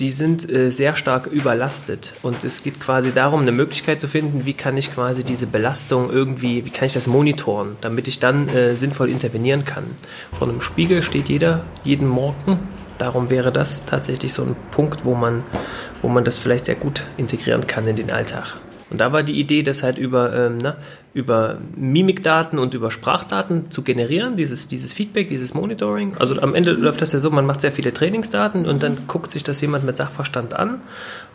die 0.00 0.10
sind 0.10 0.50
äh, 0.50 0.72
sehr 0.72 0.96
stark 0.96 1.28
überlastet. 1.28 2.12
Und 2.22 2.42
es 2.42 2.64
geht 2.64 2.80
quasi 2.80 3.12
darum, 3.12 3.42
eine 3.42 3.52
Möglichkeit 3.52 4.00
zu 4.00 4.08
finden, 4.08 4.46
wie 4.46 4.52
kann 4.52 4.76
ich 4.76 4.92
quasi 4.92 5.22
diese 5.22 5.46
Belastung 5.46 6.10
irgendwie, 6.10 6.64
wie 6.64 6.70
kann 6.70 6.86
ich 6.86 6.92
das 6.92 7.06
monitoren, 7.06 7.76
damit 7.82 8.08
ich 8.08 8.18
dann 8.18 8.48
äh, 8.48 8.74
sinnvoll 8.74 9.10
intervenieren 9.10 9.64
kann. 9.64 9.84
Vor 10.36 10.48
einem 10.48 10.60
Spiegel 10.60 11.04
steht 11.04 11.28
jeder 11.28 11.60
jeden 11.84 12.08
Morgen. 12.08 12.58
Darum 12.98 13.30
wäre 13.30 13.52
das 13.52 13.86
tatsächlich 13.86 14.32
so 14.32 14.42
ein 14.42 14.56
Punkt, 14.72 15.04
wo 15.04 15.14
man, 15.14 15.44
wo 16.02 16.08
man 16.08 16.24
das 16.24 16.38
vielleicht 16.38 16.64
sehr 16.64 16.74
gut 16.74 17.04
integrieren 17.16 17.68
kann 17.68 17.86
in 17.86 17.94
den 17.94 18.10
Alltag. 18.10 18.56
Und 18.90 19.00
da 19.00 19.12
war 19.12 19.22
die 19.22 19.40
Idee, 19.40 19.62
das 19.62 19.82
halt 19.82 19.98
über, 19.98 20.34
ähm, 20.34 20.58
na, 20.62 20.76
über 21.14 21.58
Mimikdaten 21.76 22.58
und 22.58 22.74
über 22.74 22.90
Sprachdaten 22.90 23.70
zu 23.70 23.82
generieren, 23.82 24.36
dieses, 24.36 24.68
dieses 24.68 24.92
Feedback, 24.92 25.28
dieses 25.28 25.54
Monitoring. 25.54 26.14
Also 26.18 26.38
am 26.40 26.54
Ende 26.54 26.72
läuft 26.72 27.00
das 27.00 27.12
ja 27.12 27.18
so, 27.18 27.30
man 27.30 27.46
macht 27.46 27.60
sehr 27.60 27.72
viele 27.72 27.94
Trainingsdaten 27.94 28.66
und 28.66 28.82
dann 28.82 28.98
guckt 29.06 29.30
sich 29.30 29.42
das 29.42 29.60
jemand 29.60 29.84
mit 29.84 29.96
Sachverstand 29.96 30.54
an 30.54 30.80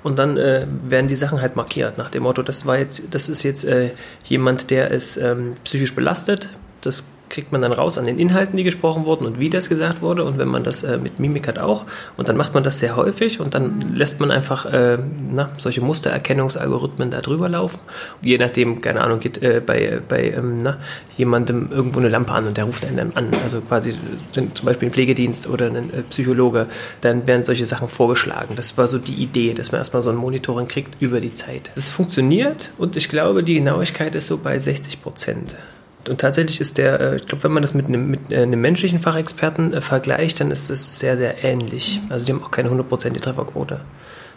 und 0.03 0.19
dann 0.19 0.37
äh, 0.37 0.67
werden 0.87 1.07
die 1.07 1.15
Sachen 1.15 1.41
halt 1.41 1.55
markiert 1.55 1.97
nach 1.97 2.09
dem 2.09 2.23
Motto, 2.23 2.43
das 2.43 2.65
war 2.65 2.77
jetzt, 2.77 3.03
das 3.11 3.29
ist 3.29 3.43
jetzt 3.43 3.63
äh, 3.63 3.91
jemand, 4.25 4.69
der 4.69 4.91
ist 4.91 5.17
ähm, 5.17 5.55
psychisch 5.63 5.95
belastet, 5.95 6.49
das 6.81 7.05
kriegt 7.29 7.51
man 7.51 7.61
dann 7.61 7.71
raus 7.71 7.97
an 7.97 8.05
den 8.05 8.19
Inhalten, 8.19 8.57
die 8.57 8.63
gesprochen 8.63 9.05
wurden 9.05 9.25
und 9.25 9.39
wie 9.39 9.49
das 9.49 9.69
gesagt 9.69 10.01
wurde. 10.01 10.23
Und 10.23 10.37
wenn 10.37 10.47
man 10.47 10.63
das 10.63 10.83
äh, 10.83 10.97
mit 10.97 11.19
Mimik 11.19 11.47
hat 11.47 11.59
auch, 11.59 11.85
und 12.17 12.27
dann 12.27 12.37
macht 12.37 12.53
man 12.53 12.63
das 12.63 12.79
sehr 12.79 12.95
häufig 12.95 13.39
und 13.39 13.53
dann 13.53 13.93
lässt 13.95 14.19
man 14.19 14.31
einfach 14.31 14.65
äh, 14.65 14.97
na, 15.31 15.49
solche 15.57 15.81
Mustererkennungsalgorithmen 15.81 17.11
da 17.11 17.21
drüber 17.21 17.49
laufen. 17.49 17.79
Und 18.21 18.27
je 18.27 18.37
nachdem, 18.37 18.81
keine 18.81 19.01
Ahnung, 19.01 19.19
geht 19.19 19.41
äh, 19.41 19.61
bei, 19.65 20.01
bei 20.07 20.31
ähm, 20.31 20.59
na, 20.61 20.77
jemandem 21.17 21.69
irgendwo 21.71 21.99
eine 21.99 22.09
Lampe 22.09 22.31
an 22.33 22.47
und 22.47 22.57
der 22.57 22.65
ruft 22.65 22.85
einen 22.85 22.97
dann 22.97 23.13
an. 23.13 23.31
Also 23.41 23.61
quasi 23.61 23.95
zum 24.33 24.65
Beispiel 24.65 24.89
ein 24.89 24.91
Pflegedienst 24.91 25.47
oder 25.47 25.67
ein 25.67 25.93
äh, 25.93 26.01
Psychologe, 26.03 26.67
dann 27.01 27.27
werden 27.27 27.43
solche 27.43 27.65
Sachen 27.65 27.87
vorgeschlagen. 27.87 28.55
Das 28.55 28.77
war 28.77 28.87
so 28.87 28.97
die 28.97 29.15
Idee, 29.15 29.53
dass 29.53 29.71
man 29.71 29.79
erstmal 29.79 30.01
so 30.01 30.09
ein 30.09 30.15
Monitoring 30.15 30.67
kriegt 30.67 31.01
über 31.01 31.21
die 31.21 31.33
Zeit. 31.33 31.71
Es 31.75 31.89
funktioniert 31.89 32.71
und 32.77 32.95
ich 32.95 33.09
glaube, 33.09 33.43
die 33.43 33.55
Genauigkeit 33.55 34.15
ist 34.15 34.27
so 34.27 34.37
bei 34.37 34.57
60 34.57 35.01
Prozent. 35.01 35.55
Und 36.09 36.19
tatsächlich 36.19 36.59
ist 36.59 36.77
der, 36.77 36.99
äh, 36.99 37.15
ich 37.17 37.27
glaube, 37.27 37.43
wenn 37.43 37.51
man 37.51 37.61
das 37.61 37.73
mit 37.73 37.87
einem, 37.87 38.09
mit 38.09 38.31
äh, 38.31 38.41
einem 38.41 38.61
menschlichen 38.61 38.99
Fachexperten 38.99 39.73
äh, 39.73 39.81
vergleicht, 39.81 40.39
dann 40.39 40.51
ist 40.51 40.69
es 40.69 40.99
sehr, 40.99 41.15
sehr 41.15 41.43
ähnlich. 41.43 42.01
Also 42.09 42.25
die 42.25 42.33
haben 42.33 42.43
auch 42.43 42.51
keine 42.51 42.69
hundertprozentige 42.69 43.23
Trefferquote. 43.23 43.81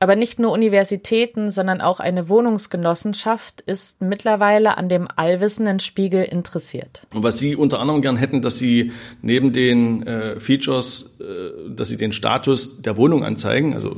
Aber 0.03 0.17
nicht 0.17 0.41
nur 0.41 0.51
Universitäten, 0.51 1.53
sondern 1.53 1.81
auch 1.81 2.01
eine 2.01 2.29
Wohnungsgenossenschaft 2.29 3.61
ist 3.61 4.03
mittlerweile 4.03 4.77
an 4.77 4.89
dem 4.89 5.07
allwissenden 5.15 5.79
Spiegel 5.79 6.25
interessiert. 6.25 7.07
Und 7.15 7.23
was 7.23 7.39
Sie 7.39 7.55
unter 7.55 7.79
anderem 7.79 8.03
gern 8.03 8.17
hätten, 8.17 8.43
dass 8.43 8.59
Sie 8.59 8.91
neben 9.23 9.53
den 9.53 10.05
äh, 10.05 10.41
Features, 10.41 11.21
äh, 11.21 11.71
dass 11.71 11.89
Sie 11.89 11.97
den 11.97 12.13
Status 12.13 12.83
der 12.83 12.97
Wohnung 12.97 13.23
anzeigen, 13.23 13.75
also 13.75 13.91
äh, 13.91 13.95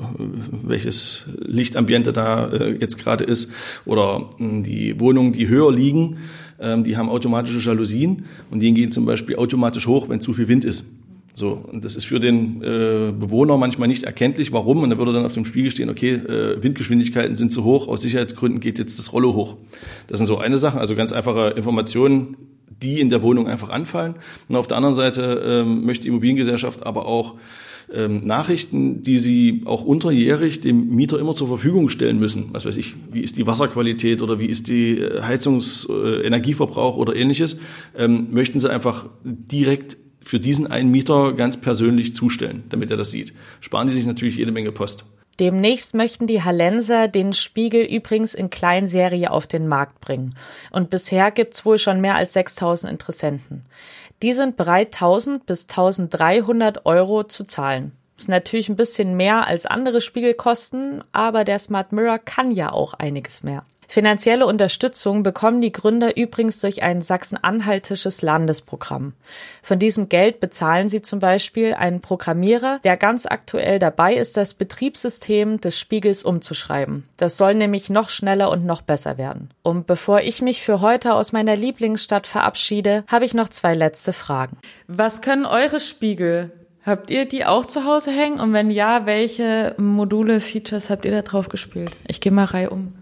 welches 0.62 1.25
Lichtambiente 1.38 2.12
da 2.12 2.49
äh, 2.49 2.73
jetzt 2.73 2.99
gerade 2.99 3.25
ist, 3.25 3.50
oder 3.87 4.28
die 4.38 5.00
Wohnungen, 5.00 5.33
die 5.33 5.49
höher 5.49 5.73
liegen, 5.73 6.19
ähm, 6.64 6.85
die 6.85 6.97
haben 6.97 7.09
automatische 7.09 7.59
Jalousien 7.59 8.25
und 8.50 8.61
die 8.61 8.73
gehen 8.73 8.90
zum 8.90 9.04
Beispiel 9.04 9.37
automatisch 9.37 9.87
hoch, 9.87 10.09
wenn 10.09 10.21
zu 10.21 10.33
viel 10.35 10.49
Wind 10.49 10.64
ist. 10.64 10.87
So, 11.37 11.50
und 11.50 11.85
das 11.85 11.97
ist 11.97 12.04
für 12.04 12.21
den 12.21 12.62
äh, 12.62 13.12
Bewohner 13.12 13.56
manchmal 13.56 13.88
nicht 13.88 14.04
erkenntlich, 14.04 14.52
warum. 14.52 14.83
Und 14.83 14.90
dann 14.90 14.99
würde 14.99 15.12
dann 15.12 15.26
auf 15.26 15.35
dem 15.35 15.44
Spiegel 15.44 15.73
stehen, 15.73 15.90
okay, 15.90 16.12
äh, 16.12 16.62
Windgeschwindigkeiten 16.62 17.35
sind 17.35 17.52
zu 17.52 17.64
hoch, 17.64 17.88
aus 17.88 18.02
Sicherheitsgründen 18.02 18.61
geht 18.61 18.78
jetzt 18.78 19.00
das 19.00 19.12
Rollo 19.12 19.35
hoch. 19.35 19.56
Das 20.06 20.18
sind 20.18 20.26
so 20.26 20.38
eine 20.38 20.59
Sache, 20.59 20.78
also 20.78 20.94
ganz 20.94 21.11
einfache 21.11 21.50
Informationen, 21.56 22.37
die 22.83 23.00
in 23.00 23.09
der 23.09 23.23
Wohnung 23.23 23.49
einfach 23.49 23.71
anfallen. 23.71 24.14
Und 24.49 24.57
auf 24.57 24.66
der 24.66 24.76
anderen 24.76 24.95
Seite 24.95 25.43
ähm, 25.45 25.85
möchte 25.85 26.02
die 26.02 26.09
Immobiliengesellschaft 26.09 26.85
aber 26.85 27.07
auch 27.07 27.35
ähm, 27.93 28.26
Nachrichten, 28.26 29.02
die 29.02 29.19
sie 29.19 29.62
auch 29.66 29.85
unterjährig 29.85 30.61
dem 30.61 30.95
Mieter 30.95 31.19
immer 31.19 31.35
zur 31.35 31.49
Verfügung 31.49 31.88
stellen 31.88 32.19
müssen. 32.19 32.49
Was 32.52 32.64
weiß 32.64 32.76
ich, 32.76 32.95
wie 33.12 33.21
ist 33.21 33.37
die 33.37 33.47
Wasserqualität 33.47 34.23
oder 34.23 34.38
wie 34.38 34.47
ist 34.47 34.69
die 34.69 34.99
äh, 34.99 35.23
Heizungs-, 35.23 35.88
äh, 35.90 36.26
Energieverbrauch 36.26 36.97
oder 36.97 37.14
ähnliches, 37.14 37.59
ähm, 37.97 38.28
möchten 38.31 38.59
sie 38.59 38.71
einfach 38.71 39.07
direkt 39.23 39.97
für 40.23 40.40
diesen 40.40 40.66
einen 40.66 40.90
Mieter 40.90 41.35
ganz 41.35 41.61
persönlich 41.61 42.14
zustellen, 42.14 42.64
damit 42.71 42.90
er 42.90 42.97
das 42.97 43.11
sieht. 43.11 43.35
Sparen 43.61 43.88
die 43.88 43.95
sich 43.95 44.07
natürlich 44.07 44.37
jede 44.37 44.52
Menge 44.52 44.73
Post. 44.73 45.04
Demnächst 45.41 45.95
möchten 45.95 46.26
die 46.26 46.43
Hallenser 46.43 47.09
den 47.09 47.33
Spiegel 47.33 47.85
übrigens 47.85 48.35
in 48.35 48.50
Kleinserie 48.50 49.31
auf 49.31 49.47
den 49.47 49.67
Markt 49.67 50.00
bringen. 50.00 50.37
Und 50.71 50.91
bisher 50.91 51.31
gibt's 51.31 51.64
wohl 51.67 51.79
schon 51.79 52.00
mehr 52.00 52.14
als 52.14 52.33
6000 52.35 52.93
Interessenten. 52.93 53.64
Die 54.23 54.33
sind 54.33 54.57
bereit, 54.57 54.95
1000 54.95 55.45
bis 55.45 55.69
1300 55.69 56.87
Euro 56.87 57.25
zu 57.25 57.45
zahlen. 57.45 57.93
Ist 58.17 58.29
natürlich 58.29 58.69
ein 58.69 58.76
bisschen 58.76 59.17
mehr 59.17 59.47
als 59.49 59.67
andere 59.67 60.00
Spiegelkosten, 60.00 61.03
aber 61.12 61.45
der 61.45 61.59
Smart 61.59 61.93
Mirror 61.93 62.19
kann 62.19 62.53
ja 62.53 62.73
auch 62.73 62.95
einiges 62.95 63.43
mehr. 63.43 63.64
Finanzielle 63.88 64.47
Unterstützung 64.47 65.23
bekommen 65.23 65.61
die 65.61 65.73
Gründer 65.73 66.17
übrigens 66.17 66.61
durch 66.61 66.83
ein 66.83 67.03
sachsen-anhaltisches 67.03 68.23
Landesprogramm. 68.23 69.12
Von 69.62 69.79
diesem 69.79 70.09
Geld 70.09 70.41
bezahlen 70.41 70.88
sie 70.88 71.03
zum 71.03 71.19
Beispiel 71.19 71.75
einen 71.75 72.00
Programmierer, 72.00 72.81
der 72.85 72.97
ganz 72.97 73.26
aktuell 73.26 73.79
dabei 73.79 74.14
ist, 74.14 74.37
das 74.37 74.55
Betriebssystem 74.55 75.61
des 75.61 75.79
Spiegels 75.79 76.25
umzuschreiben. 76.25 77.05
Das 77.17 77.37
soll 77.37 77.55
nämlich 77.55 77.91
noch 77.91 78.09
schneller 78.09 78.50
und 78.50 78.64
noch 78.64 78.83
besser 78.83 79.19
werden. 79.19 79.50
Und 79.62 79.87
bevor 79.87 80.21
ich 80.21 80.43
mich 80.43 80.62
für 80.62 80.81
heute 80.81 81.14
aus 81.14 81.33
meiner 81.33 81.57
Lieblingsstadt 81.57 82.26
verabschiede, 82.26 83.05
habe 83.11 83.25
ich 83.25 83.35
noch 83.35 83.49
zwei 83.49 83.75
letzte 83.75 84.12
Fragen. 84.12 84.59
Was 84.87 85.23
können 85.23 85.47
eure 85.47 85.81
Spiegel? 85.81 86.53
Habt 86.85 87.09
ihr 87.09 87.26
die 87.26 87.47
auch 87.47 87.64
zu 87.64 87.85
Hause 87.85 88.11
hängen? 88.11 88.41
Und 88.41 88.53
wenn 88.53 88.71
ja, 88.71 89.07
welche 89.07 89.75
Module, 89.79 90.41
Features 90.41 90.91
habt 90.91 91.07
ihr 91.07 91.12
da 91.12 91.23
drauf 91.23 91.49
gespielt? 91.49 91.97
Ich 92.07 92.21
gehe 92.21 92.33
mal 92.33 92.45
Reihe 92.45 92.71
um. 92.71 92.93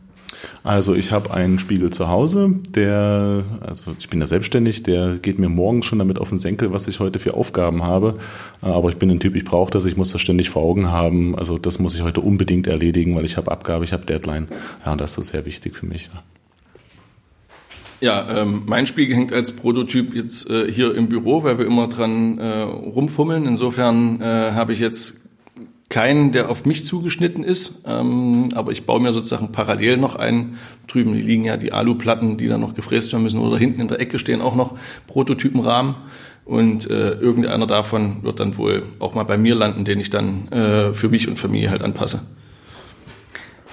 Also 0.65 0.95
ich 0.95 1.13
habe 1.13 1.33
einen 1.33 1.59
Spiegel 1.59 1.91
zu 1.91 2.09
Hause, 2.09 2.51
der, 2.69 3.45
also 3.61 3.95
ich 3.99 4.09
bin 4.09 4.21
ja 4.21 4.27
selbstständig, 4.27 4.83
der 4.83 5.19
geht 5.19 5.39
mir 5.39 5.49
morgens 5.49 5.87
schon 5.87 5.99
damit 5.99 6.19
auf 6.19 6.29
den 6.29 6.39
Senkel, 6.39 6.73
was 6.73 6.89
ich 6.89 7.01
heute 7.01 7.19
für 7.19 7.35
Aufgaben 7.35 7.83
habe. 7.83 8.19
Aber 8.61 8.89
ich 8.89 8.97
bin 8.97 9.11
ein 9.11 9.21
Typ, 9.21 9.35
ich 9.35 9.45
brauche 9.45 9.71
das, 9.71 9.85
ich 9.85 9.97
muss 9.97 10.13
das 10.13 10.21
ständig 10.21 10.51
vor 10.51 10.63
Augen 10.63 10.91
haben. 10.91 11.37
Also 11.37 11.59
das 11.59 11.79
muss 11.79 11.95
ich 11.95 12.03
heute 12.03 12.21
unbedingt 12.21 12.67
erledigen, 12.67 13.17
weil 13.17 13.25
ich 13.25 13.37
habe 13.37 13.51
Abgabe, 13.51 13.85
ich 13.85 13.93
habe 13.93 14.07
Deadline. 14.07 14.49
Ja, 14.85 14.93
und 14.93 15.01
das 15.01 15.19
ist 15.19 15.29
sehr 15.29 15.47
wichtig 15.47 15.77
für 15.77 15.87
mich. 15.87 16.11
Ja, 18.03 18.41
ähm, 18.41 18.65
mein 18.67 18.89
Spiegel 18.89 19.15
hängt 19.15 19.33
als 19.33 19.53
Prototyp 19.53 20.13
jetzt 20.13 20.51
äh, 20.51 20.71
hier 20.71 20.93
im 20.93 21.09
Büro, 21.09 21.45
weil 21.45 21.59
wir 21.59 21.67
immer 21.67 21.87
dran 21.87 22.37
äh, 22.39 22.63
rumfummeln. 22.63 23.47
Insofern 23.47 24.21
äh, 24.21 24.25
habe 24.25 24.73
ich 24.73 24.81
jetzt 24.81 25.22
keinen, 25.93 26.33
der 26.33 26.49
auf 26.49 26.65
mich 26.65 26.87
zugeschnitten 26.87 27.45
ist, 27.45 27.85
ähm, 27.87 28.49
aber 28.55 28.73
ich 28.73 28.87
baue 28.87 28.99
mir 28.99 29.13
sozusagen 29.13 29.53
parallel 29.53 29.99
noch 29.99 30.17
einen. 30.17 30.57
Drüben 30.89 31.13
liegen 31.13 31.45
ja 31.45 31.59
die 31.59 31.73
Aluplatten, 31.73 32.39
die 32.39 32.49
dann 32.49 32.63
noch 32.63 32.73
gefräst 32.73 33.13
werden 33.13 33.23
müssen, 33.23 33.41
oder 33.41 33.59
hinten 33.59 33.83
in 33.83 33.89
der 33.89 34.01
Ecke 34.01 34.19
stehen 34.19 34.41
auch 34.41 34.57
noch 34.57 34.75
Prototypenrahmen. 35.07 35.95
Und 36.47 36.91
äh, 36.91 37.13
irgendeiner 37.13 37.67
davon 37.67 38.23
wird 38.23 38.41
dann 38.41 38.57
wohl 38.57 38.85
auch 39.01 39.15
mal 39.15 39.25
bei 39.25 39.37
mir 39.37 39.55
landen, 39.55 39.85
den 39.85 40.01
ich 40.01 40.09
dann 40.09 40.49
äh, 40.49 40.95
für 40.95 41.11
mich 41.11 41.29
und 41.29 41.39
Familie 41.39 41.71
halt 41.71 41.83
anpasse. 41.83 42.23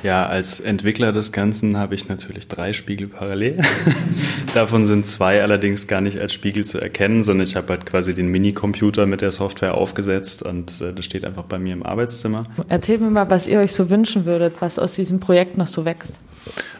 Ja, 0.01 0.25
als 0.25 0.59
Entwickler 0.61 1.11
des 1.11 1.31
Ganzen 1.33 1.77
habe 1.77 1.93
ich 1.93 2.07
natürlich 2.07 2.47
drei 2.47 2.71
Spiegel 2.71 3.07
parallel. 3.07 3.61
Davon 4.53 4.85
sind 4.85 5.05
zwei 5.05 5.41
allerdings 5.41 5.87
gar 5.87 5.99
nicht 5.99 6.17
als 6.19 6.33
Spiegel 6.33 6.63
zu 6.63 6.79
erkennen, 6.79 7.21
sondern 7.21 7.45
ich 7.45 7.55
habe 7.57 7.69
halt 7.69 7.85
quasi 7.85 8.13
den 8.13 8.27
Minicomputer 8.27 9.05
mit 9.05 9.19
der 9.21 9.31
Software 9.31 9.75
aufgesetzt 9.75 10.41
und 10.43 10.79
äh, 10.81 10.93
das 10.93 11.03
steht 11.03 11.25
einfach 11.25 11.43
bei 11.43 11.59
mir 11.59 11.73
im 11.73 11.83
Arbeitszimmer. 11.83 12.43
Erzählt 12.69 13.01
mir 13.01 13.09
mal, 13.09 13.29
was 13.29 13.47
ihr 13.47 13.59
euch 13.59 13.73
so 13.73 13.89
wünschen 13.89 14.25
würdet, 14.25 14.55
was 14.61 14.79
aus 14.79 14.95
diesem 14.95 15.19
Projekt 15.19 15.57
noch 15.57 15.67
so 15.67 15.83
wächst. 15.83 16.13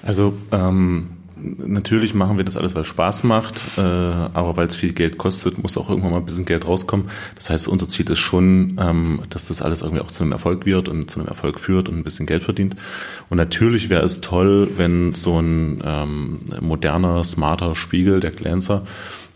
Also 0.02 0.34
ähm, 0.52 1.10
natürlich 1.42 2.14
machen 2.14 2.38
wir 2.38 2.44
das 2.44 2.58
alles, 2.58 2.76
weil 2.76 2.84
es 2.84 2.88
Spaß 2.88 3.24
macht, 3.24 3.64
äh, 3.78 3.82
aber 3.82 4.58
weil 4.58 4.68
es 4.68 4.76
viel 4.76 4.94
Geld 4.94 5.18
kostet, 5.18 5.62
muss 5.62 5.78
auch 5.78 5.90
irgendwann 5.90 6.12
mal 6.12 6.18
ein 6.18 6.26
bisschen 6.26 6.46
Geld 6.46 6.68
rauskommen. 6.68 7.10
Das 7.36 7.50
heißt, 7.50 7.68
unser 7.68 7.88
Ziel 7.88 8.10
ist 8.10 8.20
schon, 8.20 8.78
ähm, 8.80 9.22
dass 9.30 9.48
das 9.48 9.62
alles 9.62 9.82
irgendwie 9.82 10.02
auch 10.02 10.12
zu 10.12 10.24
einem 10.24 10.32
Erfolg 10.32 10.66
wird 10.66 10.90
und 10.90 11.10
zu 11.10 11.20
einem 11.20 11.28
Erfolg 11.28 11.60
führt 11.60 11.90
und 11.90 11.98
ein 11.98 12.04
bisschen 12.04 12.26
Geld 12.26 12.44
verdient. 12.44 12.76
Und 13.30 13.38
natürlich 13.38 13.90
wäre 13.90 14.04
es 14.04 14.22
toll, 14.22 14.70
wenn 14.76 15.16
so 15.16 15.40
ein 15.40 15.82
ähm, 15.84 16.40
moderner, 16.62 17.24
smarter 17.24 17.76
Spiegel, 17.76 18.20
der 18.20 18.32
Glancer, 18.32 18.84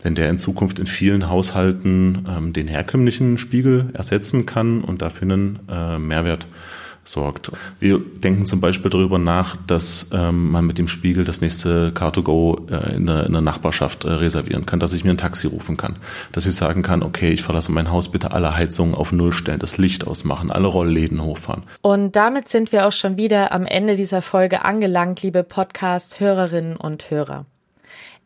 wenn 0.02 0.14
der 0.14 0.28
in 0.28 0.38
Zukunft 0.38 0.78
in 0.78 0.86
vielen 0.86 1.30
Haushalten 1.30 2.26
ähm, 2.28 2.52
den 2.52 2.68
herkömmlichen 2.68 3.38
Spiegel 3.38 3.90
ersetzen 3.94 4.46
kann 4.46 4.82
und 4.82 5.02
dafür 5.02 5.22
einen 5.22 5.58
äh, 5.68 5.98
Mehrwert 5.98 6.46
sorgt. 7.08 7.52
Wir 7.80 7.98
denken 7.98 8.46
zum 8.46 8.60
Beispiel 8.60 8.90
darüber 8.90 9.18
nach, 9.18 9.56
dass 9.66 10.10
ähm, 10.12 10.50
man 10.50 10.66
mit 10.66 10.78
dem 10.78 10.88
Spiegel 10.88 11.24
das 11.24 11.40
nächste 11.40 11.90
Car2Go 11.90 12.70
äh, 12.70 12.96
in, 12.96 13.06
der, 13.06 13.26
in 13.26 13.32
der 13.32 13.40
Nachbarschaft 13.40 14.04
äh, 14.04 14.10
reservieren 14.10 14.66
kann, 14.66 14.80
dass 14.80 14.92
ich 14.92 15.04
mir 15.04 15.10
ein 15.10 15.18
Taxi 15.18 15.46
rufen 15.46 15.76
kann, 15.76 15.96
dass 16.32 16.46
ich 16.46 16.54
sagen 16.54 16.82
kann, 16.82 17.02
okay, 17.02 17.30
ich 17.30 17.42
verlasse 17.42 17.72
mein 17.72 17.90
Haus, 17.90 18.10
bitte 18.10 18.32
alle 18.32 18.54
Heizungen 18.56 18.94
auf 18.94 19.12
Null 19.12 19.32
stellen, 19.32 19.58
das 19.58 19.78
Licht 19.78 20.06
ausmachen, 20.06 20.50
alle 20.50 20.68
Rollläden 20.68 21.22
hochfahren. 21.22 21.64
Und 21.82 22.16
damit 22.16 22.48
sind 22.48 22.72
wir 22.72 22.86
auch 22.86 22.92
schon 22.92 23.16
wieder 23.16 23.52
am 23.52 23.66
Ende 23.66 23.96
dieser 23.96 24.22
Folge 24.22 24.64
angelangt, 24.64 25.22
liebe 25.22 25.42
Podcast-Hörerinnen 25.42 26.76
und 26.76 27.10
Hörer. 27.10 27.46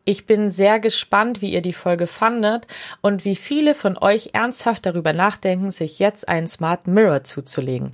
Ich 0.05 0.25
bin 0.25 0.49
sehr 0.49 0.79
gespannt, 0.79 1.41
wie 1.41 1.51
ihr 1.53 1.61
die 1.61 1.73
Folge 1.73 2.07
fandet 2.07 2.65
und 3.01 3.25
wie 3.25 3.35
viele 3.35 3.75
von 3.75 3.95
euch 3.95 4.31
ernsthaft 4.33 4.85
darüber 4.87 5.13
nachdenken, 5.13 5.69
sich 5.69 5.99
jetzt 5.99 6.27
einen 6.27 6.47
Smart 6.47 6.87
Mirror 6.87 7.23
zuzulegen. 7.23 7.93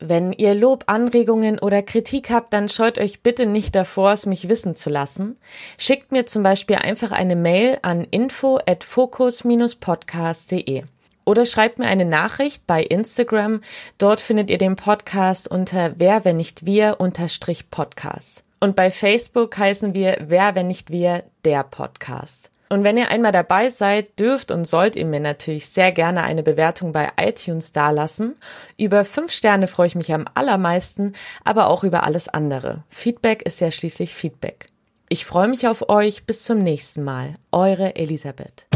Wenn 0.00 0.32
ihr 0.32 0.54
Lob, 0.54 0.84
Anregungen 0.86 1.58
oder 1.58 1.82
Kritik 1.82 2.30
habt, 2.30 2.54
dann 2.54 2.70
scheut 2.70 2.96
euch 2.96 3.22
bitte 3.22 3.44
nicht 3.44 3.74
davor, 3.74 4.12
es 4.12 4.24
mich 4.24 4.48
wissen 4.48 4.74
zu 4.74 4.88
lassen. 4.88 5.36
Schickt 5.76 6.10
mir 6.10 6.24
zum 6.24 6.42
Beispiel 6.42 6.76
einfach 6.76 7.12
eine 7.12 7.36
Mail 7.36 7.78
an 7.82 8.06
info 8.10 8.58
at 8.66 8.82
focus-podcast.de 8.82 10.84
oder 11.26 11.44
schreibt 11.44 11.78
mir 11.78 11.86
eine 11.86 12.06
Nachricht 12.06 12.66
bei 12.66 12.82
Instagram. 12.82 13.60
Dort 13.98 14.22
findet 14.22 14.50
ihr 14.50 14.58
den 14.58 14.76
Podcast 14.76 15.48
unter 15.48 15.92
wer, 15.98 16.24
wenn 16.24 16.38
nicht 16.38 16.64
wir, 16.64 16.96
unterstrich 16.98 17.68
Podcast. 17.70 18.44
Und 18.58 18.76
bei 18.76 18.90
Facebook 18.90 19.56
heißen 19.56 19.94
wir 19.94 20.16
Wer, 20.28 20.54
wenn 20.54 20.66
nicht 20.66 20.90
wir, 20.90 21.24
der 21.44 21.62
Podcast. 21.62 22.50
Und 22.72 22.84
wenn 22.84 22.96
ihr 22.96 23.10
einmal 23.10 23.32
dabei 23.32 23.68
seid, 23.68 24.18
dürft 24.20 24.52
und 24.52 24.64
sollt 24.64 24.94
ihr 24.94 25.04
mir 25.04 25.18
natürlich 25.18 25.66
sehr 25.66 25.90
gerne 25.90 26.22
eine 26.22 26.44
Bewertung 26.44 26.92
bei 26.92 27.08
iTunes 27.20 27.72
dalassen. 27.72 28.36
Über 28.78 29.04
fünf 29.04 29.32
Sterne 29.32 29.66
freue 29.66 29.88
ich 29.88 29.96
mich 29.96 30.14
am 30.14 30.26
allermeisten, 30.34 31.14
aber 31.44 31.66
auch 31.66 31.82
über 31.82 32.04
alles 32.04 32.28
andere. 32.28 32.84
Feedback 32.88 33.42
ist 33.42 33.60
ja 33.60 33.72
schließlich 33.72 34.14
Feedback. 34.14 34.68
Ich 35.08 35.26
freue 35.26 35.48
mich 35.48 35.66
auf 35.66 35.88
euch. 35.88 36.24
Bis 36.24 36.44
zum 36.44 36.58
nächsten 36.58 37.02
Mal. 37.02 37.34
Eure 37.50 37.96
Elisabeth. 37.96 38.66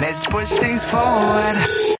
Let's 0.00 0.26
push 0.26 0.48
things 0.58 0.84
forward. 0.84 1.96